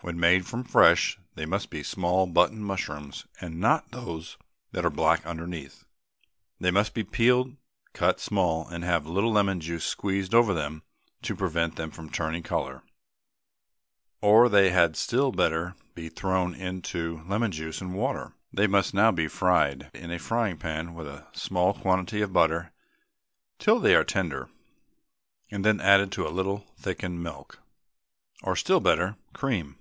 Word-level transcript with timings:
When 0.00 0.20
made 0.20 0.46
from 0.46 0.64
fresh 0.64 1.18
they 1.34 1.46
must 1.46 1.70
be 1.70 1.82
small 1.82 2.26
button 2.26 2.62
mushrooms, 2.62 3.24
and 3.40 3.58
not 3.58 3.90
those 3.90 4.36
that 4.72 4.84
are 4.84 4.90
black 4.90 5.24
underneath. 5.24 5.86
They 6.60 6.70
must 6.70 6.92
be 6.92 7.02
peeled, 7.04 7.56
cut 7.94 8.20
small, 8.20 8.68
and 8.68 8.84
have 8.84 9.06
a 9.06 9.10
little 9.10 9.32
lemon 9.32 9.60
juice 9.60 9.86
squeezed 9.86 10.34
over 10.34 10.52
them 10.52 10.82
to 11.22 11.34
prevent 11.34 11.76
them 11.76 11.90
turning 12.10 12.42
colour, 12.42 12.82
or 14.20 14.50
they 14.50 14.68
had 14.72 14.94
still 14.94 15.32
better 15.32 15.74
be 15.94 16.10
thrown 16.10 16.54
into 16.54 17.22
lemon 17.26 17.50
juice 17.50 17.80
and 17.80 17.94
water. 17.94 18.34
They 18.52 18.66
must 18.66 18.92
now 18.92 19.10
be 19.10 19.26
fried 19.26 19.90
in 19.94 20.10
a 20.10 20.18
frying 20.18 20.58
pan 20.58 20.92
with 20.92 21.06
a 21.06 21.26
small 21.32 21.72
quantity 21.72 22.20
of 22.20 22.30
butter 22.30 22.72
till 23.58 23.80
they 23.80 23.94
are 23.94 24.04
tender, 24.04 24.50
and 25.50 25.64
then 25.64 25.80
added 25.80 26.12
to 26.12 26.26
a 26.28 26.28
little 26.36 26.66
thickened 26.76 27.22
milk, 27.22 27.58
or 28.42 28.54
still 28.54 28.80
better, 28.80 29.16
cream. 29.32 29.76